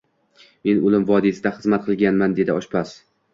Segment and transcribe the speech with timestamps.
[0.69, 2.97] Men oʻlim vodiysida xizmat qilganman, dedi oshpaz